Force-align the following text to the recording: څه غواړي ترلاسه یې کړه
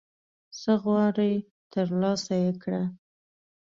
څه 0.59 0.71
غواړي 0.83 1.33
ترلاسه 1.73 2.33
یې 2.43 2.51
کړه 2.63 2.83